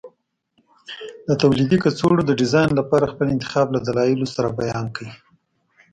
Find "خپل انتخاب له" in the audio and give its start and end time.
3.13-3.79